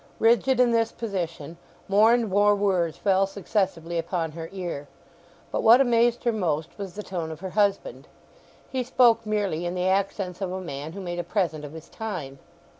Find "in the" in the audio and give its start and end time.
9.63-9.87